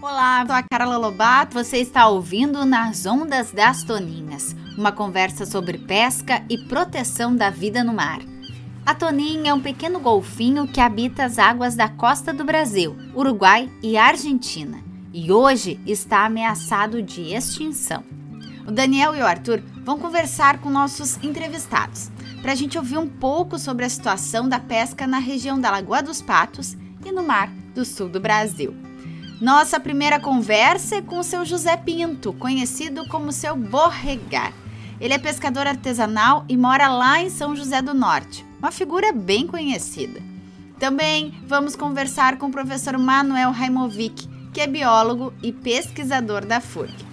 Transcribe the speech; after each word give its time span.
Olá, 0.00 0.46
sou 0.46 0.54
a 0.54 0.62
Carla 0.62 0.96
Lobato. 0.96 1.54
Você 1.54 1.78
está 1.78 2.06
ouvindo 2.06 2.64
Nas 2.64 3.04
Ondas 3.04 3.50
das 3.50 3.82
Toninhas, 3.82 4.54
uma 4.78 4.92
conversa 4.92 5.44
sobre 5.44 5.78
pesca 5.78 6.44
e 6.48 6.56
proteção 6.56 7.34
da 7.34 7.50
vida 7.50 7.82
no 7.82 7.92
mar. 7.92 8.20
A 8.86 8.94
toninha 8.94 9.50
é 9.50 9.54
um 9.54 9.60
pequeno 9.60 9.98
golfinho 9.98 10.68
que 10.68 10.80
habita 10.80 11.24
as 11.24 11.38
águas 11.38 11.74
da 11.74 11.88
costa 11.88 12.32
do 12.32 12.44
Brasil, 12.44 12.96
Uruguai 13.14 13.68
e 13.82 13.96
Argentina, 13.96 14.78
e 15.12 15.32
hoje 15.32 15.80
está 15.86 16.24
ameaçado 16.24 17.02
de 17.02 17.34
extinção. 17.34 18.21
O 18.66 18.70
Daniel 18.70 19.14
e 19.14 19.20
o 19.20 19.26
Arthur 19.26 19.62
vão 19.84 19.98
conversar 19.98 20.58
com 20.58 20.70
nossos 20.70 21.16
entrevistados 21.22 22.10
para 22.40 22.52
a 22.52 22.54
gente 22.54 22.78
ouvir 22.78 22.98
um 22.98 23.08
pouco 23.08 23.58
sobre 23.58 23.84
a 23.84 23.88
situação 23.88 24.48
da 24.48 24.60
pesca 24.60 25.06
na 25.06 25.18
região 25.18 25.60
da 25.60 25.70
Lagoa 25.70 26.02
dos 26.02 26.22
Patos 26.22 26.76
e 27.04 27.12
no 27.12 27.22
mar 27.22 27.48
do 27.74 27.84
sul 27.84 28.08
do 28.08 28.20
Brasil. 28.20 28.74
Nossa 29.40 29.80
primeira 29.80 30.20
conversa 30.20 30.96
é 30.96 31.02
com 31.02 31.18
o 31.18 31.24
seu 31.24 31.44
José 31.44 31.76
Pinto, 31.76 32.32
conhecido 32.34 33.06
como 33.08 33.32
seu 33.32 33.56
Borregar. 33.56 34.52
Ele 35.00 35.14
é 35.14 35.18
pescador 35.18 35.66
artesanal 35.66 36.44
e 36.48 36.56
mora 36.56 36.86
lá 36.86 37.20
em 37.20 37.28
São 37.28 37.56
José 37.56 37.82
do 37.82 37.92
Norte, 37.92 38.46
uma 38.60 38.70
figura 38.70 39.12
bem 39.12 39.48
conhecida. 39.48 40.20
Também 40.78 41.34
vamos 41.44 41.74
conversar 41.74 42.38
com 42.38 42.46
o 42.46 42.52
professor 42.52 42.96
Manuel 42.98 43.50
Raimovic, 43.50 44.28
que 44.52 44.60
é 44.60 44.66
biólogo 44.66 45.32
e 45.42 45.52
pesquisador 45.52 46.46
da 46.46 46.60
FURG. 46.60 47.11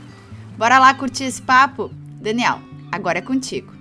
Bora 0.59 0.77
lá 0.77 0.93
curtir 0.93 1.23
esse 1.23 1.41
papo? 1.41 1.87
Daniel, 2.19 2.59
agora 2.91 3.19
é 3.19 3.21
contigo. 3.21 3.71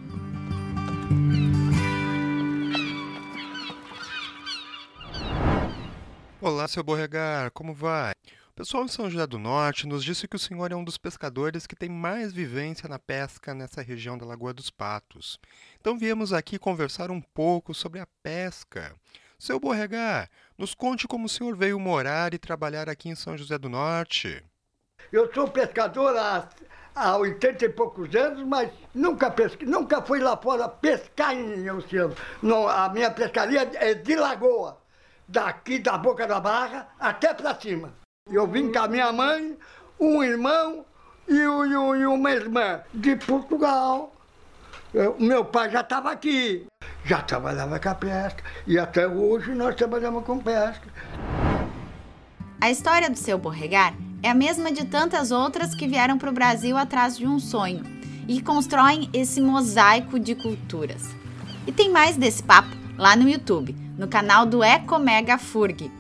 Olá, 6.40 6.68
seu 6.68 6.84
Borregar, 6.84 7.50
como 7.50 7.74
vai? 7.74 8.12
pessoal 8.54 8.84
em 8.84 8.88
São 8.88 9.10
José 9.10 9.26
do 9.26 9.40
Norte 9.40 9.88
nos 9.88 10.04
disse 10.04 10.28
que 10.28 10.36
o 10.36 10.38
senhor 10.38 10.70
é 10.70 10.76
um 10.76 10.84
dos 10.84 10.96
pescadores 10.96 11.66
que 11.66 11.74
tem 11.74 11.88
mais 11.88 12.32
vivência 12.32 12.88
na 12.88 13.00
pesca 13.00 13.52
nessa 13.52 13.82
região 13.82 14.16
da 14.16 14.24
Lagoa 14.24 14.54
dos 14.54 14.70
Patos. 14.70 15.40
Então 15.80 15.98
viemos 15.98 16.32
aqui 16.32 16.60
conversar 16.60 17.10
um 17.10 17.20
pouco 17.20 17.74
sobre 17.74 17.98
a 17.98 18.06
pesca. 18.22 18.94
Seu 19.36 19.58
Borregar, 19.58 20.30
nos 20.56 20.76
conte 20.76 21.08
como 21.08 21.26
o 21.26 21.28
senhor 21.28 21.56
veio 21.56 21.80
morar 21.80 22.32
e 22.34 22.38
trabalhar 22.38 22.88
aqui 22.88 23.08
em 23.08 23.16
São 23.16 23.36
José 23.36 23.58
do 23.58 23.68
Norte. 23.68 24.44
Eu 25.10 25.32
sou 25.32 25.48
pescador 25.48 26.14
há, 26.16 26.48
há 26.94 27.16
80 27.16 27.64
e 27.64 27.68
poucos 27.70 28.14
anos, 28.14 28.46
mas 28.46 28.70
nunca, 28.94 29.30
pesque, 29.30 29.64
nunca 29.64 30.02
fui 30.02 30.20
lá 30.20 30.36
fora 30.36 30.68
pescar 30.68 31.34
em 31.34 31.70
oceano. 31.70 32.14
Não, 32.42 32.68
a 32.68 32.88
minha 32.90 33.10
pescaria 33.10 33.70
é 33.74 33.94
de 33.94 34.14
lagoa, 34.14 34.78
daqui 35.26 35.78
da 35.78 35.96
boca 35.96 36.26
da 36.26 36.38
barra 36.40 36.88
até 37.00 37.32
para 37.32 37.58
cima. 37.58 37.94
Eu 38.30 38.46
vim 38.46 38.70
com 38.70 38.80
a 38.80 38.88
minha 38.88 39.10
mãe, 39.10 39.56
um 39.98 40.22
irmão 40.22 40.84
e, 41.26 41.36
e 41.36 42.06
uma 42.06 42.30
irmã 42.30 42.82
de 42.92 43.16
Portugal. 43.16 44.12
O 45.18 45.22
meu 45.22 45.44
pai 45.44 45.70
já 45.70 45.80
estava 45.80 46.10
aqui, 46.10 46.66
já 47.04 47.22
trabalhava 47.22 47.78
com 47.78 47.88
a 47.88 47.94
pesca 47.94 48.42
e 48.66 48.78
até 48.78 49.06
hoje 49.06 49.54
nós 49.54 49.74
trabalhamos 49.74 50.24
com 50.24 50.38
pesca. 50.38 50.86
A 52.60 52.70
história 52.70 53.08
do 53.08 53.16
seu 53.16 53.38
Borregar 53.38 53.94
é 54.22 54.30
a 54.30 54.34
mesma 54.34 54.72
de 54.72 54.84
tantas 54.84 55.30
outras 55.30 55.74
que 55.74 55.86
vieram 55.86 56.18
para 56.18 56.30
o 56.30 56.34
Brasil 56.34 56.76
atrás 56.76 57.16
de 57.16 57.26
um 57.26 57.38
sonho 57.38 57.82
e 58.26 58.40
constroem 58.40 59.08
esse 59.12 59.40
mosaico 59.40 60.18
de 60.18 60.34
culturas. 60.34 61.14
E 61.66 61.72
tem 61.72 61.90
mais 61.90 62.16
desse 62.16 62.42
papo 62.42 62.76
lá 62.96 63.14
no 63.16 63.28
YouTube, 63.28 63.74
no 63.96 64.08
canal 64.08 64.44
do 64.44 64.62
Ecomega 64.62 65.38
Furg, 65.38 65.90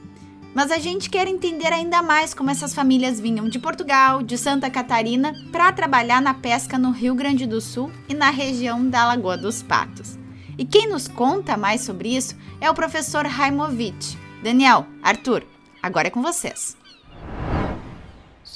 mas 0.54 0.70
a 0.70 0.78
gente 0.78 1.10
quer 1.10 1.28
entender 1.28 1.72
ainda 1.72 2.02
mais 2.02 2.34
como 2.34 2.50
essas 2.50 2.74
famílias 2.74 3.20
vinham 3.20 3.48
de 3.48 3.58
Portugal, 3.58 4.22
de 4.22 4.36
Santa 4.36 4.70
Catarina, 4.70 5.32
para 5.52 5.70
trabalhar 5.72 6.20
na 6.20 6.34
pesca 6.34 6.78
no 6.78 6.90
Rio 6.90 7.14
Grande 7.14 7.46
do 7.46 7.60
Sul 7.60 7.92
e 8.08 8.14
na 8.14 8.30
região 8.30 8.88
da 8.88 9.06
Lagoa 9.06 9.36
dos 9.36 9.62
Patos. 9.62 10.18
E 10.56 10.64
quem 10.64 10.88
nos 10.88 11.06
conta 11.06 11.56
mais 11.56 11.82
sobre 11.82 12.16
isso 12.16 12.34
é 12.60 12.68
o 12.68 12.74
professor 12.74 13.24
Raimovic. 13.24 14.18
Daniel, 14.42 14.86
Arthur, 15.02 15.44
agora 15.82 16.08
é 16.08 16.10
com 16.10 16.22
vocês. 16.22 16.77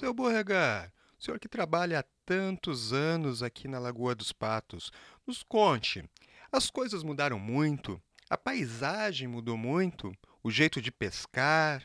Seu 0.02 0.12
Borregar, 0.12 0.92
o 1.16 1.22
senhor 1.22 1.38
que 1.38 1.48
trabalha 1.48 2.00
há 2.00 2.04
tantos 2.26 2.92
anos 2.92 3.40
aqui 3.40 3.68
na 3.68 3.78
Lagoa 3.78 4.16
dos 4.16 4.32
Patos, 4.32 4.90
nos 5.24 5.44
conte, 5.44 6.04
as 6.50 6.68
coisas 6.72 7.04
mudaram 7.04 7.38
muito? 7.38 8.02
A 8.28 8.36
paisagem 8.36 9.28
mudou 9.28 9.56
muito? 9.56 10.12
O 10.42 10.50
jeito 10.50 10.82
de 10.82 10.90
pescar? 10.90 11.84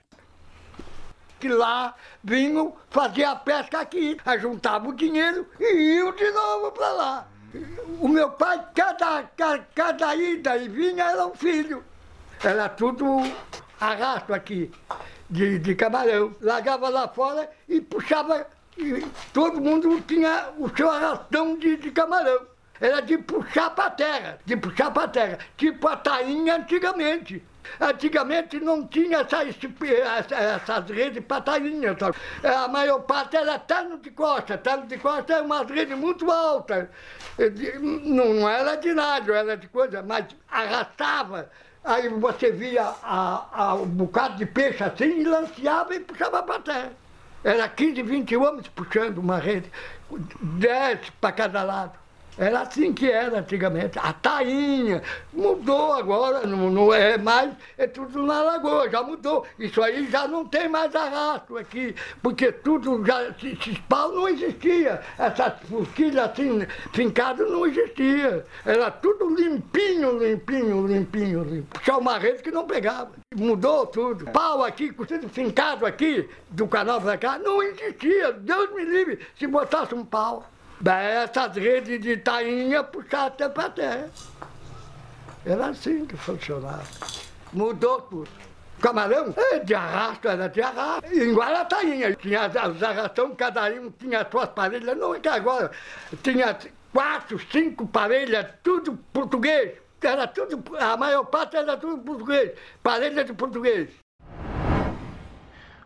que 1.39 1.47
lá 1.47 1.95
vinham 2.23 2.75
fazer 2.89 3.25
a 3.25 3.35
pesca 3.35 3.81
aqui, 3.81 4.17
juntavam 4.39 4.89
o 4.89 4.95
dinheiro 4.95 5.47
e 5.59 5.97
iam 5.97 6.11
de 6.15 6.31
novo 6.31 6.71
para 6.71 6.91
lá. 6.93 7.27
O 8.01 8.07
meu 8.07 8.31
pai, 8.31 8.67
cada, 8.73 9.21
cada, 9.37 9.59
cada 9.75 10.15
ida 10.15 10.57
e 10.57 10.67
vinha 10.67 11.03
era 11.03 11.27
um 11.27 11.35
filho. 11.35 11.85
Era 12.43 12.67
tudo 12.67 13.05
arrasto 13.79 14.33
aqui, 14.33 14.71
de, 15.29 15.59
de 15.59 15.75
camarão. 15.75 16.35
Largava 16.41 16.89
lá 16.89 17.07
fora 17.07 17.49
e 17.67 17.81
puxava, 17.81 18.47
e 18.77 19.05
todo 19.33 19.61
mundo 19.61 20.01
tinha 20.01 20.49
o 20.57 20.69
seu 20.75 20.89
arrastão 20.89 21.57
de, 21.57 21.77
de 21.77 21.91
camarão. 21.91 22.41
Era 22.79 23.01
de 23.01 23.17
puxar 23.17 23.71
para 23.71 23.89
terra, 23.89 24.39
de 24.45 24.55
puxar 24.55 24.91
para 24.91 25.07
terra, 25.07 25.39
tipo 25.57 25.87
a 25.87 25.95
tainha 25.97 26.57
antigamente. 26.57 27.43
Antigamente 27.79 28.59
não 28.59 28.87
tinha 28.87 29.19
essa, 29.19 29.43
essa, 29.43 30.35
essas 30.35 30.89
redes 30.89 31.23
patalinhas. 31.25 31.97
Sabe? 31.99 32.17
A 32.43 32.67
maior 32.67 32.99
parte 32.99 33.35
era 33.35 33.59
terno 33.59 33.97
de 33.97 34.11
costa. 34.11 34.57
Terno 34.57 34.85
de 34.87 34.97
costa 34.97 35.33
é 35.33 35.41
uma 35.41 35.63
rede 35.63 35.95
muito 35.95 36.29
alta. 36.31 36.89
Não, 37.79 38.33
não 38.33 38.49
era 38.49 38.75
de 38.75 38.93
nada, 38.93 39.33
era 39.33 39.57
de 39.57 39.67
coisa, 39.67 40.01
mas 40.01 40.25
arrastava. 40.49 41.49
Aí 41.83 42.09
você 42.09 42.51
via 42.51 42.83
a, 43.01 43.45
a, 43.53 43.75
um 43.75 43.85
bocado 43.85 44.35
de 44.35 44.45
peixe 44.45 44.83
assim 44.83 45.21
e 45.21 45.23
lanceava 45.23 45.95
e 45.95 45.99
puxava 46.01 46.43
para 46.43 46.59
terra. 46.59 46.91
Era 47.43 47.69
15, 47.69 48.01
20 48.01 48.35
homens 48.35 48.67
puxando 48.67 49.19
uma 49.19 49.37
rede, 49.37 49.71
10 50.41 51.11
para 51.21 51.31
cada 51.31 51.63
lado. 51.63 52.06
Era 52.37 52.61
assim 52.61 52.93
que 52.93 53.09
era 53.09 53.39
antigamente. 53.39 53.97
A 53.97 54.13
tainha 54.13 55.01
mudou 55.33 55.93
agora, 55.93 56.45
não, 56.45 56.69
não 56.69 56.93
é 56.93 57.17
mais, 57.17 57.51
é 57.77 57.87
tudo 57.87 58.21
na 58.23 58.41
lagoa, 58.43 58.89
já 58.89 59.01
mudou. 59.01 59.45
Isso 59.57 59.81
aí 59.81 60.07
já 60.09 60.27
não 60.27 60.45
tem 60.45 60.69
mais 60.69 60.95
arrasto 60.95 61.57
aqui, 61.57 61.95
porque 62.21 62.51
tudo 62.51 63.03
já, 63.03 63.23
esses 63.29 63.79
pau 63.89 64.11
não 64.11 64.29
existia. 64.29 65.01
Essas 65.17 65.53
forquilhas 65.67 66.29
assim, 66.29 66.67
fincadas 66.93 67.49
não 67.49 67.65
existia. 67.65 68.45
Era 68.63 68.91
tudo 68.91 69.33
limpinho, 69.33 70.19
limpinho, 70.19 70.85
limpinho, 70.85 71.43
limpinho. 71.43 71.67
Puxar 71.71 71.97
uma 71.97 72.19
rede 72.19 72.43
que 72.43 72.51
não 72.51 72.65
pegava. 72.65 73.11
Mudou 73.35 73.87
tudo. 73.87 74.25
Pau 74.25 74.63
aqui, 74.63 74.93
tudo 74.93 75.27
fincado 75.29 75.85
aqui, 75.85 76.29
do 76.49 76.67
canal 76.67 77.01
pra 77.01 77.17
cá, 77.17 77.39
não 77.39 77.63
existia. 77.63 78.31
Deus 78.33 78.73
me 78.73 78.85
livre 78.85 79.19
se 79.37 79.47
botasse 79.47 79.95
um 79.95 80.05
pau. 80.05 80.45
Essas 80.85 81.55
redes 81.55 81.99
de 82.01 82.17
tainha 82.17 82.83
puxavam 82.83 83.27
até 83.27 83.49
para 83.49 83.69
terra. 83.69 84.09
Era 85.45 85.67
assim 85.67 86.05
que 86.05 86.15
funcionava. 86.15 86.83
Mudou 87.51 88.01
tudo. 88.01 88.29
Camarão, 88.79 89.33
é, 89.35 89.59
de 89.59 89.73
arrasto, 89.73 90.27
era 90.27 90.47
de 90.47 90.61
arrasto. 90.61 91.07
A 91.41 91.65
tainha. 91.65 92.15
Tinha 92.15 92.47
os 92.47 92.83
arrastão, 92.83 93.33
cada 93.33 93.65
um 93.71 93.89
tinha 93.89 94.27
suas 94.29 94.49
parelhas. 94.49 94.95
Não 94.95 95.15
é 95.15 95.19
que 95.19 95.27
agora 95.27 95.71
tinha 96.21 96.55
quatro, 96.93 97.39
cinco 97.51 97.87
parelhas, 97.87 98.53
tudo 98.61 98.97
português. 99.11 99.79
Era 99.99 100.27
tudo, 100.27 100.63
a 100.77 100.95
maior 100.95 101.23
parte 101.23 101.55
era 101.55 101.75
tudo 101.75 101.97
português. 102.03 102.51
Parelha 102.83 103.23
de 103.23 103.33
português. 103.33 103.89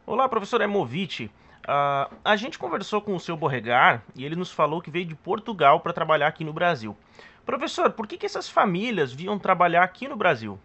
Olá, 0.05 0.27
professor 0.27 0.59
Emovic. 0.59 1.31
Uh, 1.61 2.15
a 2.25 2.35
gente 2.35 2.57
conversou 2.57 3.01
com 3.01 3.15
o 3.15 3.19
seu 3.19 3.37
Borregar 3.37 4.03
e 4.15 4.25
ele 4.25 4.35
nos 4.35 4.51
falou 4.51 4.81
que 4.81 4.89
veio 4.89 5.05
de 5.05 5.15
Portugal 5.15 5.79
para 5.79 5.93
trabalhar 5.93 6.27
aqui 6.27 6.43
no 6.43 6.51
Brasil. 6.51 6.97
Professor, 7.45 7.91
por 7.91 8.07
que, 8.07 8.17
que 8.17 8.25
essas 8.25 8.49
famílias 8.49 9.13
vinham 9.13 9.37
trabalhar 9.37 9.83
aqui 9.83 10.07
no 10.07 10.15
Brasil? 10.15 10.59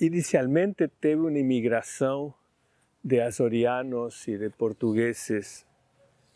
Inicialmente 0.00 0.88
teve 1.00 1.20
uma 1.20 1.38
imigração 1.38 2.32
de 3.02 3.20
açorianos 3.20 4.26
e 4.28 4.38
de 4.38 4.50
portugueses 4.50 5.66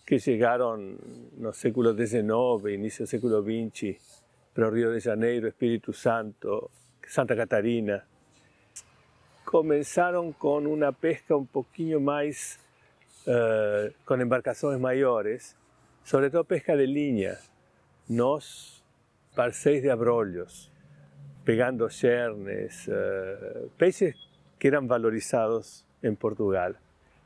que 0.06 0.18
chegaram 0.18 0.96
no 1.36 1.52
século 1.52 1.92
XIX, 1.94 2.74
início 2.74 3.04
do 3.04 3.08
século 3.08 3.42
XX, 3.42 4.22
para 4.54 4.68
o 4.68 4.74
Rio 4.74 4.92
de 4.92 5.00
Janeiro, 5.00 5.46
Espírito 5.46 5.92
Santo, 5.92 6.70
Santa 7.06 7.36
Catarina. 7.36 8.04
Começaram 9.44 10.32
com 10.32 10.58
uma 10.58 10.92
pesca 10.92 11.36
um 11.36 11.44
pouquinho 11.44 12.00
mais 12.00 12.58
uh, 13.28 13.92
con 14.04 14.20
embarcaciones 14.20 14.80
mayores, 14.80 15.56
sobre 16.02 16.30
todo 16.30 16.44
pesca 16.44 16.74
de 16.76 16.86
linha, 16.86 17.38
nos 18.08 18.82
parceiros 19.34 19.82
de 19.82 19.90
abrolhos, 19.90 20.72
pegando 21.44 21.88
chernes, 21.90 22.88
uh, 22.88 23.68
peixes 23.76 24.16
que 24.58 24.68
eram 24.68 24.86
valorizados 24.86 25.84
em 26.02 26.14
Portugal 26.14 26.74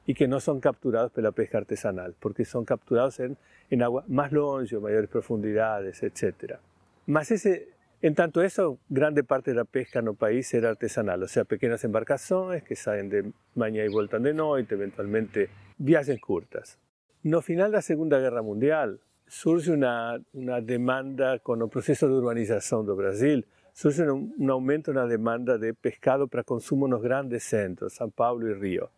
e 0.07 0.15
que 0.15 0.27
não 0.27 0.41
são 0.41 0.59
capturados 0.59 1.13
pela 1.13 1.33
pesca 1.33 1.59
artesanal, 1.59 2.13
porque 2.21 2.45
são 2.45 2.65
capturados 2.65 3.21
em, 3.21 3.37
em 3.71 3.81
água 3.83 4.05
mais 4.09 4.33
longe, 4.33 4.77
maiores 4.77 5.09
profundidades, 5.09 6.03
etc. 6.03 6.59
Mas 7.07 7.31
esse, 7.31 7.69
en 8.03 8.15
tanto 8.15 8.43
eso, 8.43 8.79
grande 8.89 9.23
parte 9.23 9.55
da 9.55 9.65
pesca 9.65 10.03
no 10.03 10.15
país 10.15 10.53
era 10.55 10.71
artesanal, 10.71 11.21
ou 11.21 11.29
seja, 11.29 11.45
pequenas 11.45 11.85
embarcações 11.85 12.63
que 12.63 12.75
saem 12.75 13.09
de 13.09 13.33
manhã 13.55 13.85
e 13.85 13.89
voltam 13.89 14.21
de 14.21 14.33
noite, 14.33 14.75
eventualmente 14.75 15.49
viagens 15.79 16.21
curtas. 16.21 16.79
No 17.23 17.41
final 17.41 17.71
da 17.71 17.81
Segunda 17.81 18.19
Guerra 18.19 18.43
Mundial, 18.43 18.99
surge 19.27 19.71
uma, 19.73 20.21
uma 20.35 20.61
demanda 20.61 21.39
com 21.39 21.55
o 21.55 21.69
processo 21.69 22.07
de 22.07 22.13
urbanização 22.13 22.85
do 22.85 22.97
Brasil, 22.97 23.45
surge 23.73 24.03
um, 24.11 24.35
um 24.39 24.51
aumento 24.51 24.93
na 24.93 25.07
demanda 25.07 25.57
de 25.57 25.73
pescado 25.73 26.27
para 26.29 26.43
consumo 26.43 26.89
nos 26.89 27.01
grandes 27.01 27.45
centros, 27.45 27.95
São 27.95 28.11
Paulo 28.11 28.49
e 28.49 28.55
Rio 28.55 28.89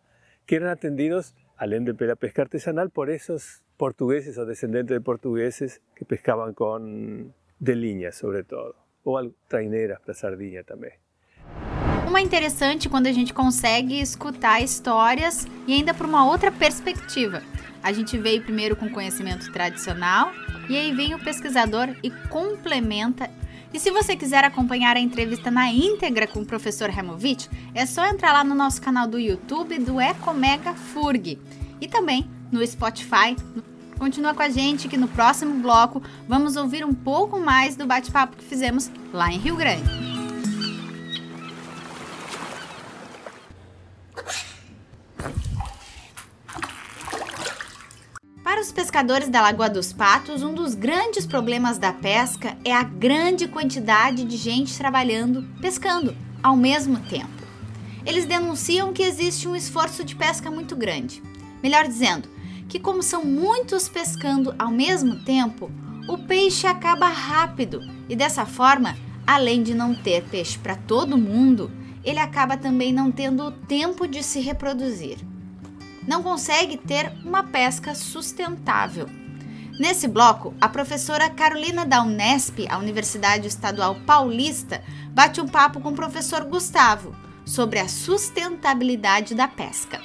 que 0.47 0.57
eran 0.57 0.71
atendidos, 0.71 1.35
além 1.57 1.85
de 1.85 1.93
la 2.07 2.17
pesca 2.17 2.43
artesanal, 2.43 2.91
por 2.91 3.09
esos 3.09 3.63
portugueses 3.77 4.37
o 4.39 4.45
descendentes 4.45 4.97
de 4.97 5.01
portugueses 5.01 5.81
que 5.97 6.05
pescavam 6.05 6.53
com 6.55 7.33
de 7.59 7.75
linha, 7.75 8.13
sobretudo, 8.13 8.75
ou 9.05 9.35
traineiras 9.49 9.99
para 10.01 10.15
sardinha 10.15 10.65
também. 10.65 10.93
Uma 12.09 12.21
interessante 12.21 12.89
quando 12.89 13.07
a 13.07 13.13
gente 13.13 13.35
consegue 13.35 14.01
escutar 14.01 14.61
histórias 14.61 15.47
e 15.67 15.75
ainda 15.75 15.93
por 15.93 16.07
uma 16.07 16.27
outra 16.27 16.51
perspectiva. 16.51 17.43
A 17.83 17.93
gente 17.93 18.17
veio 18.17 18.43
primeiro 18.43 18.77
com 18.77 18.89
conhecimento 18.89 19.53
tradicional 19.53 20.31
e 20.69 20.77
aí 20.77 20.93
vem 20.93 21.15
o 21.15 21.19
pesquisador 21.19 21.89
e 22.03 22.11
complementa 22.29 23.29
e 23.75 23.81
se 23.81 23.91
você 23.91 24.15
quiser 24.15 24.45
acompanhar 24.45 24.97
a 24.97 25.01
entrevista 25.01 25.51
na 25.51 25.69
íntegra 25.69 26.29
com 26.29 26.39
o 26.39 26.47
professor 26.47 26.89
Removich, 26.89 27.51
é 27.75 27.85
só 27.85 28.07
entrar 28.07 28.33
lá 28.33 28.45
no 28.45 28.55
nosso 28.55 28.81
canal 28.81 29.09
do 29.09 29.19
YouTube 29.19 29.81
do 29.81 30.01
Ecomega 30.01 30.75
Furg 30.75 31.41
e 31.81 31.89
também 31.89 32.31
no 32.53 32.65
Spotify. 32.65 33.35
Continua 34.05 34.35
com 34.35 34.43
a 34.43 34.51
gente 34.51 34.87
que 34.87 34.99
no 34.99 35.09
próximo 35.09 35.63
bloco 35.63 36.03
vamos 36.29 36.57
ouvir 36.57 36.85
um 36.85 36.93
pouco 36.93 37.41
mais 37.41 37.75
do 37.75 37.87
bate-papo 37.87 38.37
que 38.37 38.45
fizemos 38.45 38.91
lá 39.11 39.33
em 39.33 39.39
Rio 39.39 39.57
Grande. 39.57 39.83
os 48.61 48.73
pescadores 48.73 49.29
da 49.29 49.43
Lagoa 49.43 49.69
dos 49.69 49.93
Patos, 49.93 50.43
um 50.43 50.55
dos 50.55 50.75
grandes 50.75 51.27
problemas 51.27 51.77
da 51.77 51.93
pesca 51.93 52.57
é 52.65 52.73
a 52.73 52.83
grande 52.83 53.47
quantidade 53.47 54.25
de 54.25 54.39
gente 54.39 54.77
trabalhando, 54.77 55.45
pescando, 55.61 56.17
ao 56.43 56.57
mesmo 56.57 56.99
tempo. 57.01 57.29
Eles 58.07 58.25
denunciam 58.25 58.93
que 58.93 59.03
existe 59.03 59.47
um 59.47 59.55
esforço 59.55 60.03
de 60.03 60.17
pesca 60.17 60.51
muito 60.51 60.75
grande. 60.75 61.23
Melhor 61.63 61.87
dizendo, 61.87 62.34
que 62.69 62.79
como 62.79 63.03
são 63.03 63.25
muitos 63.25 63.89
pescando 63.89 64.55
ao 64.59 64.71
mesmo 64.71 65.25
tempo, 65.25 65.71
o 66.09 66.19
peixe 66.19 66.67
acaba 66.67 67.09
rápido 67.09 67.81
e 68.09 68.17
dessa 68.17 68.45
forma, 68.45 68.97
além 69.27 69.63
de 69.63 69.75
não 69.75 69.95
ter 69.95 70.25
peixe 70.25 70.59
para 70.59 70.77
todo 70.77 71.19
mundo, 71.19 71.71
ele 72.05 72.19
acaba 72.19 72.57
também 72.57 72.93
não 72.93 73.11
tendo 73.11 73.51
tempo 73.51 74.07
de 74.07 74.23
se 74.23 74.41
reproduzir 74.41 75.19
não 76.07 76.23
consegue 76.23 76.77
ter 76.77 77.13
uma 77.25 77.43
pesca 77.43 77.95
sustentável. 77.95 79.09
Nesse 79.79 80.07
bloco, 80.07 80.55
a 80.61 80.69
professora 80.69 81.29
Carolina 81.29 81.85
da 81.85 82.03
Unesp, 82.03 82.67
a 82.69 82.79
Universidade 82.79 83.49
Estadual 83.49 83.97
Paulista, 84.07 84.83
bate 85.11 85.41
um 85.41 85.49
papo 85.49 85.81
com 85.81 85.91
o 85.91 85.95
professor 85.95 86.45
Gustavo 86.45 87.15
sobre 87.45 87.81
a 87.81 87.89
sustentabilidade 87.89 89.35
da 89.35 89.49
pesca. 89.49 90.01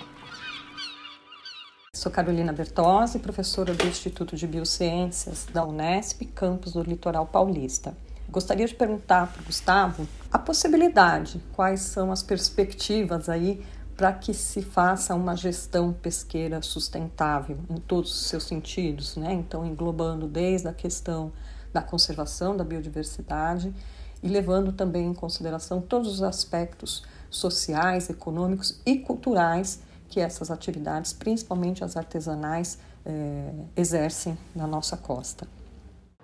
Sou 1.91 2.12
Carolina 2.12 2.53
Bertozzi, 2.53 3.18
professora 3.18 3.74
do 3.74 3.88
Instituto 3.88 4.36
de 4.36 4.45
Biociências 4.45 5.47
da 5.51 5.65
Unesp, 5.65 6.21
campus 6.36 6.74
do 6.74 6.83
Litoral 6.83 7.25
Paulista. 7.25 7.97
Gostaria 8.30 8.68
de 8.68 8.75
perguntar 8.75 9.33
para 9.33 9.41
o 9.41 9.45
Gustavo 9.45 10.07
a 10.31 10.38
possibilidade, 10.38 11.41
quais 11.51 11.81
são 11.81 12.12
as 12.12 12.21
perspectivas 12.21 13.27
aí 13.27 13.65
para 13.97 14.13
que 14.13 14.36
se 14.36 14.62
faça 14.62 15.15
uma 15.15 15.36
gestão 15.36 15.91
pesqueira 15.91 16.62
sustentável 16.62 17.57
em 17.68 17.77
todos 17.77 18.12
os 18.12 18.27
seus 18.27 18.44
sentidos, 18.44 19.15
né? 19.15 19.33
Então, 19.33 19.65
englobando 19.65 20.27
desde 20.27 20.68
a 20.68 20.74
questão 20.74 21.33
da 21.74 21.81
conservação 21.81 22.56
da 22.56 22.63
biodiversidade 22.63 23.74
e 24.21 24.27
levando 24.27 24.71
também 24.71 25.07
em 25.07 25.13
consideração 25.13 25.81
todos 25.81 26.13
os 26.13 26.21
aspectos 26.21 27.03
sociais, 27.31 28.12
econômicos 28.12 28.80
e 28.85 29.00
culturais 29.00 29.81
que 30.09 30.19
essas 30.19 30.50
atividades, 30.50 31.13
principalmente 31.13 31.83
as 31.83 31.95
artesanais, 31.95 32.79
eh, 33.06 33.51
exercem 33.77 34.38
na 34.56 34.67
nossa 34.67 34.97
costa. 34.97 35.47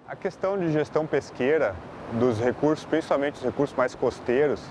A 0.08 0.16
questão 0.16 0.58
de 0.58 0.72
gestão 0.72 1.06
pesqueira 1.06 1.76
dos 2.20 2.40
recursos, 2.40 2.86
principalmente 2.86 3.36
os 3.36 3.44
recursos 3.44 3.76
mais 3.76 3.96
costeiros, 3.96 4.62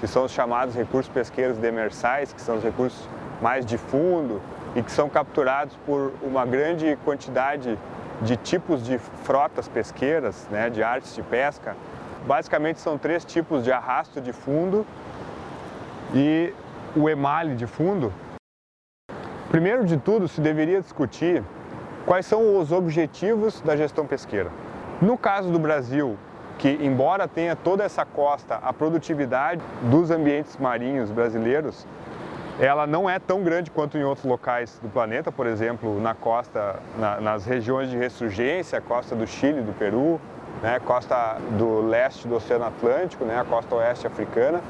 que 0.00 0.06
são 0.06 0.24
os 0.24 0.32
chamados 0.32 0.74
recursos 0.74 1.12
pesqueiros 1.12 1.56
demersais, 1.56 2.32
que 2.32 2.40
são 2.40 2.56
os 2.56 2.62
recursos 2.62 3.08
mais 3.40 3.64
de 3.64 3.78
fundo 3.78 4.42
e 4.74 4.82
que 4.82 4.90
são 4.90 5.08
capturados 5.08 5.76
por 5.86 6.12
uma 6.22 6.44
grande 6.44 6.96
quantidade 7.04 7.78
de 8.22 8.36
tipos 8.36 8.82
de 8.82 8.98
frotas 8.98 9.68
pesqueiras, 9.68 10.46
né, 10.50 10.70
de 10.70 10.82
artes 10.82 11.14
de 11.14 11.22
pesca. 11.22 11.76
Basicamente 12.26 12.80
são 12.80 12.98
três 12.98 13.24
tipos 13.24 13.64
de 13.64 13.72
arrasto 13.72 14.20
de 14.20 14.32
fundo 14.32 14.86
e 16.14 16.52
o 16.96 17.08
emale 17.08 17.54
de 17.54 17.66
fundo. 17.66 18.12
Primeiro 19.54 19.84
de 19.84 19.96
tudo, 19.96 20.26
se 20.26 20.40
deveria 20.40 20.80
discutir 20.80 21.40
quais 22.04 22.26
são 22.26 22.58
os 22.58 22.72
objetivos 22.72 23.60
da 23.60 23.76
gestão 23.76 24.04
pesqueira. 24.04 24.50
No 25.00 25.16
caso 25.16 25.48
do 25.48 25.60
Brasil, 25.60 26.18
que, 26.58 26.70
embora 26.82 27.28
tenha 27.28 27.54
toda 27.54 27.84
essa 27.84 28.04
costa, 28.04 28.56
a 28.56 28.72
produtividade 28.72 29.62
dos 29.82 30.10
ambientes 30.10 30.56
marinhos 30.56 31.08
brasileiros, 31.08 31.86
ela 32.58 32.84
não 32.84 33.08
é 33.08 33.20
tão 33.20 33.44
grande 33.44 33.70
quanto 33.70 33.96
em 33.96 34.02
outros 34.02 34.26
locais 34.26 34.76
do 34.82 34.88
planeta, 34.88 35.30
por 35.30 35.46
exemplo, 35.46 36.00
na 36.00 36.14
costa, 36.16 36.80
na, 36.98 37.20
nas 37.20 37.46
regiões 37.46 37.88
de 37.88 37.96
ressurgência, 37.96 38.80
a 38.80 38.82
costa 38.82 39.14
do 39.14 39.24
Chile, 39.24 39.60
do 39.60 39.72
Peru, 39.78 40.20
né, 40.64 40.80
costa 40.80 41.36
do 41.56 41.80
leste 41.80 42.26
do 42.26 42.34
Oceano 42.34 42.64
Atlântico, 42.64 43.24
né, 43.24 43.38
a 43.38 43.44
costa 43.44 43.76
oeste 43.76 44.04
africana. 44.04 44.60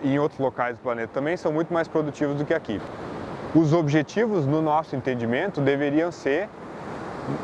E 0.00 0.14
em 0.14 0.18
outros 0.20 0.38
locais 0.38 0.76
do 0.76 0.80
planeta 0.80 1.10
também 1.12 1.36
são 1.36 1.52
muito 1.52 1.74
mais 1.74 1.88
produtivos 1.88 2.36
do 2.36 2.44
que 2.44 2.54
aqui. 2.54 2.80
Os 3.54 3.72
objetivos, 3.72 4.44
no 4.46 4.60
nosso 4.60 4.94
entendimento, 4.94 5.60
deveriam 5.60 6.12
ser 6.12 6.48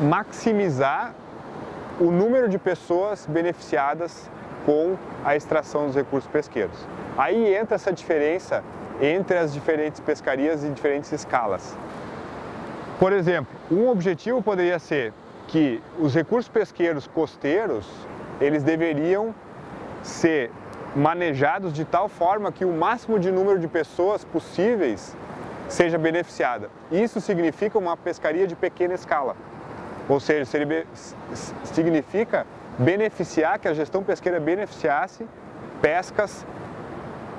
maximizar 0.00 1.14
o 1.99 2.11
número 2.11 2.49
de 2.49 2.58
pessoas 2.58 3.26
beneficiadas 3.26 4.30
com 4.66 4.96
a 5.25 5.34
extração 5.34 5.87
dos 5.87 5.94
recursos 5.94 6.30
pesqueiros. 6.30 6.76
Aí 7.16 7.54
entra 7.54 7.76
essa 7.76 7.92
diferença 7.92 8.62
entre 9.00 9.38
as 9.38 9.52
diferentes 9.52 10.00
pescarias 10.00 10.62
e 10.62 10.68
diferentes 10.68 11.11
escalas. 11.12 11.76
Por 12.99 13.12
exemplo, 13.12 13.54
um 13.70 13.88
objetivo 13.88 14.42
poderia 14.42 14.78
ser 14.78 15.12
que 15.49 15.82
os 15.99 16.14
recursos 16.14 16.49
pesqueiros 16.49 17.06
costeiros, 17.06 17.90
eles 18.40 18.62
deveriam 18.62 19.34
ser 20.02 20.50
manejados 20.94 21.73
de 21.73 21.84
tal 21.84 22.08
forma 22.08 22.52
que 22.52 22.64
o 22.64 22.73
máximo 22.73 23.18
de 23.18 23.32
número 23.32 23.58
de 23.58 23.66
pessoas 23.66 24.25
possíveis 24.25 25.16
seja 25.75 25.99
beneficiada. 25.99 26.71
Isso 26.90 27.21
significa 27.21 27.76
uma 27.76 27.97
pescaria 27.97 28.47
de 28.47 28.54
pequena 28.54 28.95
escala. 28.95 29.37
Ou 30.09 30.21
seja, 30.21 30.45
significa 31.64 32.47
beneficiar, 32.78 33.59
que 33.59 33.66
a 33.66 33.75
gestão 33.75 34.02
pesqueira 34.02 34.38
beneficiasse 34.38 35.26
pescas 35.83 36.47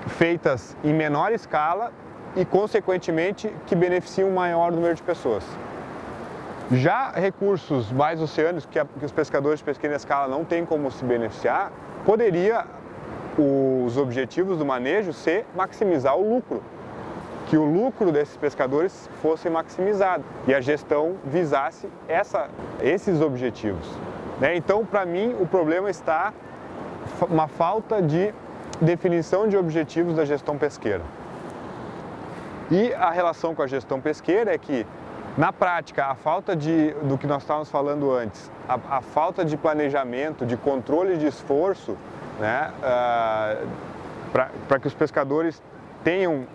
feitas 0.08 0.75
em 0.84 0.94
menor 0.94 1.32
escala 1.32 1.94
e, 2.36 2.44
consequentemente, 2.44 3.54
que 3.65 3.75
beneficiam 3.75 4.30
um 4.30 4.34
maior 4.34 4.72
número 4.72 4.94
de 4.94 5.01
pessoas. 5.01 5.46
Já 6.72 7.12
recursos 7.12 7.92
mais 7.92 8.22
oceânicos 8.22 8.65
que, 8.65 8.84
que 9.00 9.06
os 9.06 9.12
pescadores 9.12 9.60
de 9.60 9.65
pequena 9.65 9.96
escala 9.96 10.27
não 10.27 10.44
têm 10.44 10.65
como 10.65 10.92
se 10.92 11.06
beneficiar, 11.06 11.72
poderia 12.04 12.65
os 13.38 13.98
objetivos 13.98 14.58
do 14.58 14.65
manejo 14.65 15.13
ser 15.13 15.46
maximizar 15.56 16.18
o 16.18 16.36
lucro 16.36 16.62
que 17.48 17.58
o 17.58 17.64
lucro 17.64 18.12
desses 18.12 18.36
pescadores 18.38 19.10
fosse 19.22 19.50
maximizado 19.50 20.24
e 20.48 20.54
a 20.54 20.62
gestão 20.62 21.16
visasse 21.24 21.88
essa, 22.08 22.50
esses 22.82 23.22
objetivos. 23.22 23.88
Né? 24.40 24.56
Então, 24.56 24.86
para 24.86 25.06
mim, 25.06 25.36
o 25.40 25.46
problema 25.46 25.90
está 25.90 26.34
uma 27.30 27.48
falta 27.48 28.02
de 28.02 28.34
definição 28.82 29.48
de 29.48 29.56
objetivos 29.56 30.16
da 30.16 30.25
gestão 30.25 30.58
pesqueira. 30.58 31.04
E 32.72 32.94
a 32.96 33.12
relação 33.12 33.54
com 33.54 33.62
a 33.62 33.68
gestão 33.68 34.02
pesqueira 34.02 34.54
é 34.54 34.58
que 34.58 34.86
Na 35.38 35.52
prática, 35.52 36.06
a 36.06 36.16
falta 36.16 36.56
de, 36.56 36.92
do 37.04 37.18
que 37.18 37.28
nós 37.28 37.44
estávamos 37.44 37.70
falando 37.70 38.10
antes, 38.14 38.50
a, 38.70 38.98
a 38.98 39.02
falta 39.02 39.44
de 39.44 39.58
planejamento, 39.58 40.46
de 40.46 40.56
controle 40.56 41.18
de 41.18 41.28
esforço, 41.28 41.98
né, 42.40 42.72
uh, 42.80 43.68
ah, 44.34 44.50
para 44.66 44.80
que 44.80 44.88
os 44.88 44.94
pescadores 44.94 45.62
tenham 46.06 46.46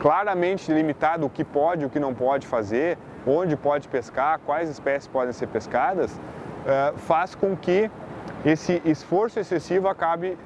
claramente 0.00 0.72
limitado 0.72 1.26
o 1.26 1.30
que 1.30 1.44
pode 1.44 1.84
o 1.84 1.90
que 1.90 2.00
não 2.00 2.14
pode 2.14 2.46
fazer, 2.46 2.98
onde 3.26 3.56
pode 3.56 3.88
pescar, 3.88 4.40
quais 4.44 4.68
espécies 4.68 5.08
podem 5.08 5.32
ser 5.32 5.46
pescadas, 5.46 6.12
uh, 6.12 6.96
faz 6.98 7.34
com 7.34 7.56
que 7.56 7.90
esse 8.44 8.82
esforço 8.84 9.40
excessivo 9.40 9.88
acabe 9.88 10.36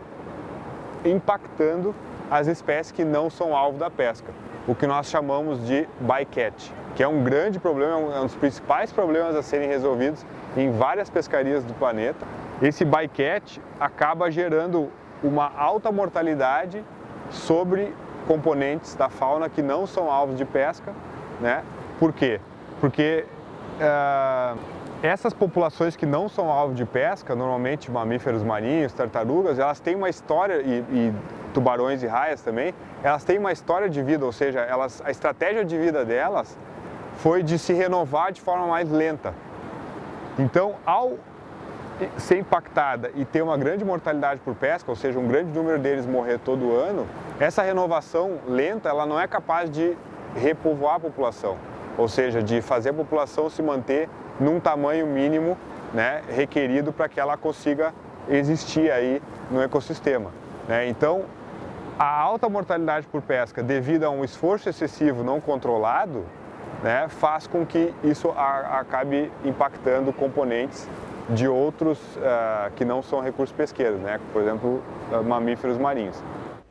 impactando 1.05 1.95
as 2.31 2.47
espécies 2.47 2.93
que 2.93 3.05
não 3.05 3.31
são 3.31 3.57
alvo 3.57 3.79
da 3.79 3.91
pesca, 3.91 4.33
o 4.67 4.75
que 4.75 4.87
nós 4.87 5.09
chamamos 5.09 5.67
de 5.67 5.88
bycatch, 6.00 6.71
que 6.95 7.03
é 7.03 7.09
um 7.09 7.25
grande 7.25 7.59
problema, 7.59 8.15
é 8.15 8.21
um 8.21 8.27
dos 8.27 8.35
principais 8.35 8.93
problemas 8.93 9.35
a 9.35 9.43
serem 9.43 9.69
resolvidos 9.69 10.25
em 10.57 10.71
várias 10.71 11.09
pescarias 11.09 11.65
do 11.65 11.73
planeta. 11.75 12.27
Esse 12.61 12.85
bycatch 12.85 13.59
acaba 13.81 14.31
gerando 14.31 14.91
uma 15.23 15.50
alta 15.57 15.91
mortalidade 15.91 16.85
sobre 17.31 17.95
componentes 18.29 18.95
da 18.95 19.09
fauna 19.09 19.49
que 19.49 19.63
não 19.63 19.87
são 19.87 20.11
alvos 20.11 20.37
de 20.37 20.45
pesca, 20.45 20.95
né? 21.41 21.65
Por 21.99 22.13
quê? 22.13 22.39
Porque 22.79 23.25
uh, 23.81 24.59
essas 25.03 25.33
populações 25.33 25.97
que 25.97 26.05
não 26.05 26.29
são 26.29 26.51
alvo 26.51 26.75
de 26.75 26.85
pesca, 26.85 27.35
normalmente 27.35 27.91
mamíferos 27.91 28.43
marinhos, 28.43 28.93
tartarugas, 28.93 29.59
elas 29.59 29.81
têm 29.81 29.97
uma 29.97 30.11
história, 30.11 30.61
e, 30.61 30.85
e 30.93 31.15
tubarões 31.55 32.03
e 32.03 32.07
raias 32.07 32.43
também, 32.43 32.75
elas 33.03 33.25
têm 33.25 33.39
uma 33.39 33.51
história 33.51 33.89
de 33.89 34.03
vida, 34.03 34.27
ou 34.27 34.33
seja, 34.33 34.61
elas, 34.61 35.03
a 35.05 35.11
estratégia 35.11 35.65
de 35.65 35.79
vida 35.79 36.05
delas 36.05 36.57
foi 37.17 37.43
de 37.43 37.59
se 37.59 37.73
renovar 37.73 38.31
de 38.31 38.41
forma 38.41 38.67
mais 38.67 38.91
lenta. 38.91 39.35
Então, 40.39 40.75
ao 40.85 41.17
ser 42.17 42.38
impactada 42.38 43.11
e 43.14 43.25
ter 43.25 43.43
uma 43.43 43.57
grande 43.57 43.85
mortalidade 43.85 44.40
por 44.45 44.55
pesca, 44.55 44.90
ou 44.90 44.97
seja, 44.97 45.19
um 45.19 45.26
grande 45.26 45.50
número 45.50 45.78
deles 45.78 46.07
morrer 46.07 46.38
todo 46.38 46.73
ano, 46.75 47.07
essa 47.40 47.62
renovação 47.62 48.38
lenta 48.47 48.88
ela 48.88 49.07
não 49.07 49.19
é 49.19 49.26
capaz 49.26 49.71
de 49.71 49.97
repovoar 50.35 50.97
a 50.97 51.00
população, 51.00 51.57
ou 51.97 52.09
seja, 52.09 52.43
de 52.43 52.61
fazer 52.61 52.90
a 52.90 52.95
população 52.95 53.50
se 53.50 53.62
manter 53.62 54.09
num 54.38 54.61
tamanho 54.61 55.07
mínimo 55.07 55.57
né, 55.93 56.23
requerido 56.28 56.93
para 56.93 57.09
que 57.09 57.19
ela 57.19 57.37
consiga 57.37 57.93
existir 58.28 58.90
aí 58.90 59.23
no 59.50 59.61
ecossistema. 59.62 60.31
Né? 60.69 60.87
Então, 60.88 61.25
a 61.99 62.07
alta 62.07 62.49
mortalidade 62.49 63.07
por 63.09 63.23
pesca 63.23 63.62
devido 63.62 64.05
a 64.05 64.11
um 64.11 64.23
esforço 64.23 64.69
excessivo 64.69 65.25
não 65.25 65.40
controlado 65.40 66.25
né, 66.83 67.09
faz 67.09 67.47
com 67.47 67.67
que 67.67 67.93
isso 68.05 68.31
acabe 68.31 69.33
impactando 69.45 70.12
componentes 70.12 70.88
de 71.29 71.47
outros 71.47 71.99
uh, 72.17 72.71
que 72.77 72.85
não 72.85 73.03
são 73.03 73.21
recursos 73.21 73.55
pesqueiros, 73.55 74.01
né? 74.01 74.21
por 74.33 74.43
exemplo, 74.43 74.83
uh, 75.13 75.23
mamíferos 75.23 75.77
marinhos. 75.77 76.17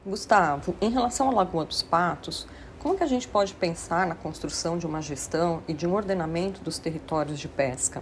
Gustavo, 0.06 0.74
em 0.82 0.90
relação 0.90 1.30
à 1.30 1.34
Lagoa 1.34 1.66
dos 1.66 1.84
Patos, 1.84 2.48
como 2.80 2.96
que 2.96 3.04
a 3.04 3.08
gente 3.08 3.28
pode 3.28 3.54
pensar 3.54 4.08
na 4.08 4.16
construção 4.16 4.78
de 4.78 4.86
uma 4.86 5.02
gestão 5.02 5.62
e 5.68 5.74
de 5.74 5.86
um 5.86 5.94
ordenamento 5.94 6.62
dos 6.62 6.80
territórios 6.80 7.40
de 7.40 7.48
pesca? 7.48 8.02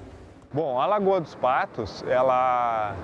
Bom, 0.54 0.80
a 0.80 0.86
Lagoa 0.86 1.20
dos 1.20 1.36
Patos, 1.36 2.04
ela 2.08 2.96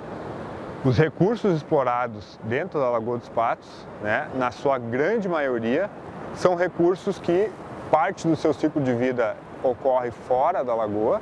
os 0.83 0.97
recursos 0.97 1.55
explorados 1.55 2.39
dentro 2.43 2.79
da 2.79 2.89
Lagoa 2.89 3.17
dos 3.17 3.29
Patos, 3.29 3.69
né, 4.01 4.29
na 4.35 4.51
sua 4.51 4.77
grande 4.77 5.27
maioria, 5.29 5.89
são 6.35 6.55
recursos 6.55 7.19
que 7.19 7.51
parte 7.91 8.27
do 8.27 8.35
seu 8.35 8.53
ciclo 8.53 8.81
de 8.81 8.93
vida 8.93 9.35
ocorre 9.63 10.11
fora 10.11 10.63
da 10.63 10.73
lagoa 10.73 11.21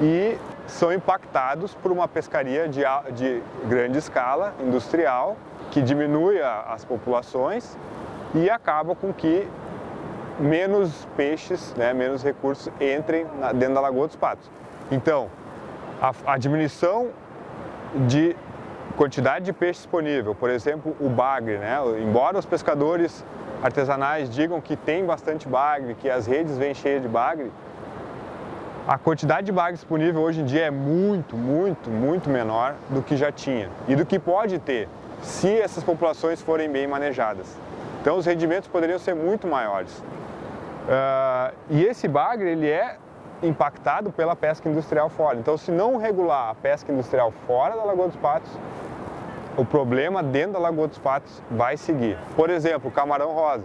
e 0.00 0.36
são 0.66 0.92
impactados 0.92 1.74
por 1.74 1.92
uma 1.92 2.08
pescaria 2.08 2.68
de, 2.68 2.82
de 3.14 3.42
grande 3.66 3.98
escala, 3.98 4.54
industrial, 4.60 5.36
que 5.70 5.82
diminui 5.82 6.40
a, 6.40 6.62
as 6.68 6.84
populações 6.84 7.76
e 8.34 8.48
acaba 8.48 8.94
com 8.94 9.12
que 9.12 9.46
menos 10.38 11.06
peixes, 11.16 11.74
né, 11.76 11.92
menos 11.92 12.22
recursos 12.22 12.72
entrem 12.80 13.26
na, 13.38 13.52
dentro 13.52 13.74
da 13.74 13.80
Lagoa 13.80 14.06
dos 14.06 14.16
Patos. 14.16 14.50
Então, 14.90 15.30
a, 16.00 16.12
a, 16.26 16.38
diminuição 16.38 17.08
de 18.06 18.36
quantidade 18.96 19.44
de 19.44 19.52
peixe 19.52 19.80
disponível, 19.80 20.34
por 20.34 20.50
exemplo, 20.50 20.96
o 21.00 21.08
bagre, 21.08 21.58
né, 21.58 21.78
embora 22.00 22.38
os 22.38 22.46
pescadores 22.46 23.24
artesanais 23.62 24.28
digam 24.28 24.60
que 24.60 24.76
tem 24.76 25.04
bastante 25.04 25.48
bagre, 25.48 25.94
que 25.94 26.10
as 26.10 26.26
redes 26.26 26.58
vêm 26.58 26.74
cheias 26.74 27.00
de 27.00 27.08
bagre, 27.08 27.50
a 28.86 28.98
quantidade 28.98 29.46
de 29.46 29.52
bagre 29.52 29.74
disponível 29.74 30.20
hoje 30.20 30.42
em 30.42 30.44
dia 30.44 30.66
é 30.66 30.70
muito, 30.70 31.36
muito, 31.36 31.88
muito 31.88 32.28
menor 32.28 32.74
do 32.90 33.00
que 33.00 33.16
já 33.16 33.32
tinha 33.32 33.70
e 33.88 33.96
do 33.96 34.04
que 34.04 34.18
pode 34.18 34.58
ter 34.58 34.88
se 35.22 35.48
essas 35.58 35.82
populações 35.82 36.42
forem 36.42 36.70
bem 36.70 36.86
manejadas. 36.86 37.58
Então 38.02 38.18
os 38.18 38.26
rendimentos 38.26 38.68
poderiam 38.68 38.98
ser 38.98 39.14
muito 39.14 39.46
maiores. 39.46 39.96
Uh, 40.00 41.54
e 41.70 41.82
esse 41.82 42.06
bagre 42.06 42.50
ele 42.50 42.68
é 42.68 42.98
impactado 43.42 44.12
pela 44.12 44.36
pesca 44.36 44.68
industrial 44.68 45.08
fora. 45.08 45.38
Então 45.38 45.56
se 45.56 45.70
não 45.70 45.96
regular 45.96 46.50
a 46.50 46.54
pesca 46.54 46.92
industrial 46.92 47.32
fora 47.46 47.74
da 47.74 47.84
Lagoa 47.84 48.08
dos 48.08 48.16
Patos, 48.16 48.52
o 49.56 49.64
problema 49.64 50.22
dentro 50.22 50.52
da 50.52 50.58
Lagoa 50.58 50.88
dos 50.88 50.98
Patos 50.98 51.40
vai 51.50 51.78
seguir. 51.78 52.18
Por 52.36 52.50
exemplo, 52.50 52.90
o 52.90 52.92
camarão 52.92 53.32
rosa, 53.32 53.64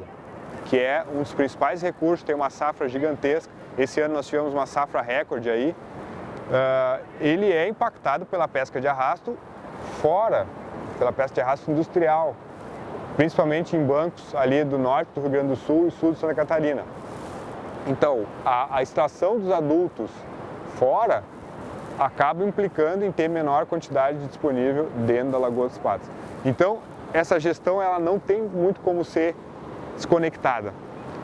que 0.65 0.77
é 0.77 1.03
um 1.13 1.21
dos 1.21 1.33
principais 1.33 1.81
recursos, 1.81 2.23
tem 2.23 2.35
uma 2.35 2.49
safra 2.49 2.87
gigantesca 2.87 3.51
esse 3.79 4.01
ano 4.01 4.13
nós 4.15 4.27
tivemos 4.27 4.53
uma 4.53 4.65
safra 4.65 5.01
recorde 5.01 5.49
aí. 5.49 5.73
Uh, 6.49 7.05
ele 7.21 7.49
é 7.49 7.65
impactado 7.67 8.25
pela 8.25 8.45
pesca 8.45 8.81
de 8.81 8.87
arrasto 8.89 9.37
fora, 10.01 10.45
pela 10.97 11.13
pesca 11.13 11.35
de 11.35 11.41
arrasto 11.41 11.71
industrial, 11.71 12.35
principalmente 13.15 13.77
em 13.77 13.85
bancos 13.85 14.35
ali 14.35 14.65
do 14.65 14.77
norte 14.77 15.09
do 15.15 15.21
Rio 15.21 15.29
Grande 15.29 15.47
do 15.47 15.55
Sul 15.55 15.87
e 15.87 15.91
sul 15.91 16.11
de 16.11 16.19
Santa 16.19 16.35
Catarina. 16.35 16.83
Então, 17.87 18.25
a, 18.43 18.77
a 18.77 18.83
extração 18.83 19.39
dos 19.39 19.49
adultos 19.49 20.11
fora 20.75 21.23
acaba 21.97 22.43
implicando 22.43 23.05
em 23.05 23.11
ter 23.13 23.29
menor 23.29 23.65
quantidade 23.65 24.17
disponível 24.27 24.89
dentro 25.05 25.31
da 25.31 25.37
Lagoa 25.37 25.69
dos 25.69 25.77
Patos. 25.77 26.09
Então, 26.43 26.79
essa 27.13 27.39
gestão 27.39 27.81
ela 27.81 27.97
não 27.97 28.19
tem 28.19 28.41
muito 28.41 28.81
como 28.81 29.05
ser 29.05 29.35
desconectada 29.99 30.73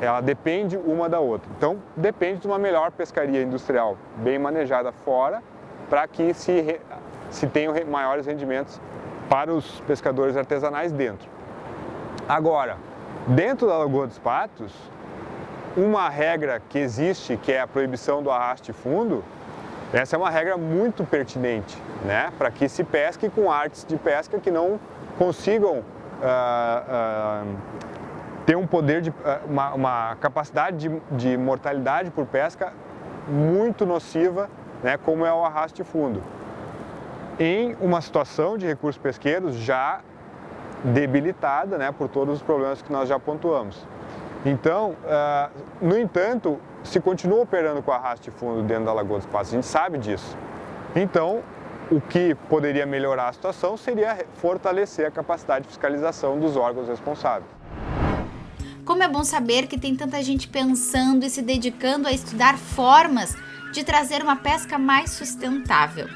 ela 0.02 0.22
depende 0.22 0.78
uma 0.78 1.08
da 1.08 1.20
outra. 1.20 1.50
Então, 1.58 1.78
depende 1.96 2.42
de 2.42 2.48
uma 2.48 2.60
melhor 2.60 2.92
pescaria 2.92 3.42
industrial 3.42 3.98
bem 4.18 4.38
manejada 4.38 4.92
fora 4.92 5.42
para 5.90 6.08
que 6.08 6.34
se, 6.34 6.80
se 7.30 7.48
tenham 7.48 7.74
maiores 7.88 8.26
rendimentos 8.26 8.80
para 9.30 9.54
os 9.54 9.80
pescadores 9.82 10.36
artesanais 10.36 10.92
dentro. 10.92 11.28
Agora, 12.28 12.78
dentro 13.28 13.68
da 13.68 13.78
Lagoa 13.78 14.08
dos 14.08 14.20
Patos, 14.20 14.74
uma 15.78 16.10
regra 16.10 16.62
que 16.70 16.80
existe, 16.80 17.38
que 17.38 17.52
é 17.52 17.62
a 17.62 17.68
proibição 17.68 18.22
do 18.22 18.32
arraste 18.32 18.74
fundo, 18.74 19.24
essa 19.94 20.16
é 20.16 20.20
uma 20.20 20.30
regra 20.30 20.58
muito 20.58 21.04
pertinente, 21.04 21.78
né? 22.04 22.32
Para 22.38 22.50
que 22.50 22.68
se 22.68 22.84
pesque 22.84 23.30
com 23.30 23.52
artes 23.52 23.86
de 23.86 23.96
pesca 23.98 24.40
que 24.40 24.52
não 24.52 24.80
consigam 25.18 25.80
uh, 25.80 25.84
uh, 27.44 27.56
tem 28.46 28.56
um 28.56 28.68
poder 28.68 29.02
de 29.02 29.10
eh, 29.10 29.40
uma, 29.48 29.74
uma 29.74 30.18
capacidade 30.22 30.78
de, 30.78 31.02
de, 31.12 31.38
mortalidade 31.38 32.12
por 32.12 32.26
pesca 32.26 32.72
muito 33.28 33.86
nociva, 33.86 34.50
né, 34.84 34.98
como 34.98 35.26
é 35.26 35.34
o 35.34 35.44
arraste 35.44 35.84
fundo. 35.84 36.22
Em 37.40 37.76
uma 37.82 38.02
situação 38.02 38.58
de 38.58 38.66
recursos 38.68 39.02
pesqueiros 39.02 39.56
já 39.56 40.02
debilitada, 40.84 41.78
né, 41.78 41.92
por 41.92 42.08
todos 42.08 42.36
os 42.36 42.42
problemas 42.44 42.82
que 42.82 42.92
nós 42.92 43.10
já 43.10 43.20
pontuamos. 43.20 43.86
Então, 44.46 44.92
uh, 44.92 45.50
no 45.82 45.98
entanto, 45.98 46.60
se 46.84 47.02
continua 47.02 47.42
operando 47.42 47.82
com 47.82 47.92
arraste 47.92 48.30
fundo 48.30 48.62
dentro 48.62 48.86
da 48.86 48.94
Lagoa 48.94 49.18
dos 49.18 49.26
Passos, 49.26 49.54
a 49.54 49.56
gente 49.56 49.66
sabe 49.66 49.98
disso. 49.98 50.38
Então, 50.96 51.42
o 51.92 52.00
que 52.00 52.36
poderia 52.48 52.86
melhorar 52.86 53.30
a 53.30 53.34
situação 53.34 53.76
seria 53.76 54.18
fortalecer 54.36 55.08
a 55.08 55.12
capacidade 55.12 55.64
de 55.64 55.70
fiscalização 55.70 56.40
dos 56.40 56.56
órgãos 56.56 56.88
responsáveis. 56.88 57.50
Como 58.86 59.02
é 59.02 59.08
bom 59.08 59.24
saber 59.24 59.66
que 59.66 59.80
tem 59.80 59.96
tanta 59.96 60.22
gente 60.22 60.48
pensando 60.48 61.26
e 61.26 61.30
se 61.30 61.42
dedicando 61.42 62.08
a 62.08 62.12
estudar 62.12 62.56
formas 62.56 63.36
de 63.74 63.84
trazer 63.84 64.22
uma 64.22 64.36
pesca 64.36 64.78
mais 64.78 65.10
sustentável. 65.10 66.08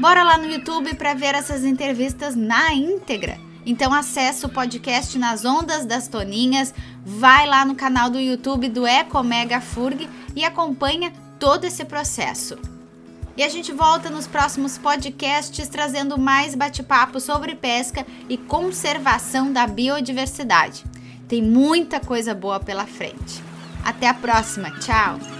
Bora 0.00 0.22
lá 0.24 0.38
no 0.38 0.50
YouTube 0.50 0.94
para 0.94 1.12
ver 1.12 1.34
essas 1.34 1.64
entrevistas 1.64 2.34
na 2.34 2.72
íntegra. 2.72 3.38
Então 3.66 3.92
acessa 3.92 4.46
o 4.46 4.50
podcast 4.50 5.18
nas 5.18 5.44
ondas 5.44 5.84
das 5.84 6.08
Toninhas, 6.08 6.72
vai 7.04 7.46
lá 7.46 7.62
no 7.66 7.74
canal 7.74 8.08
do 8.08 8.18
YouTube 8.18 8.70
do 8.70 8.86
Ecomega 8.86 9.60
Furg 9.60 10.08
e 10.34 10.44
acompanha 10.44 11.12
todo 11.38 11.66
esse 11.66 11.84
processo. 11.84 12.56
E 13.36 13.42
a 13.42 13.50
gente 13.50 13.70
volta 13.70 14.08
nos 14.08 14.26
próximos 14.26 14.78
podcasts 14.78 15.68
trazendo 15.68 16.16
mais 16.16 16.54
bate-papo 16.54 17.20
sobre 17.20 17.54
pesca 17.54 18.06
e 18.30 18.38
conservação 18.38 19.52
da 19.52 19.66
biodiversidade. 19.66 20.95
Tem 21.28 21.42
muita 21.42 21.98
coisa 22.00 22.34
boa 22.34 22.60
pela 22.60 22.86
frente. 22.86 23.42
Até 23.84 24.08
a 24.08 24.14
próxima. 24.14 24.70
Tchau! 24.78 25.35